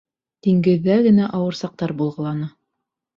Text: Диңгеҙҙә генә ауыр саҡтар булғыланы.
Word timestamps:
Диңгеҙҙә 0.45 0.95
генә 1.07 1.27
ауыр 1.39 1.57
саҡтар 1.59 1.93
булғыланы. 1.99 2.49